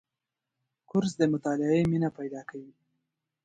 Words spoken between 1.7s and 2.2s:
مینه